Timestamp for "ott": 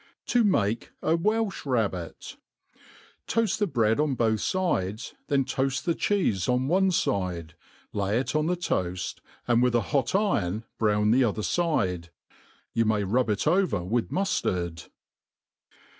6.49-6.61